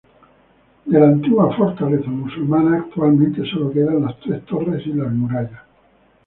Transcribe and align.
De 0.85 0.99
la 0.99 1.05
antigua 1.09 1.55
fortaleza 1.55 2.09
musulmana 2.09 2.77
actualmente 2.77 3.45
sólo 3.47 3.69
quedan 3.71 4.01
las 4.01 4.19
tres 4.21 4.43
torres 4.45 4.81
y 4.87 4.93
las 4.93 5.11
murallas. 5.13 5.61